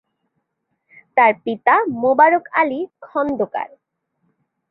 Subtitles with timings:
[1.17, 3.69] তার পিতা মোবারক আলী খন্দকার।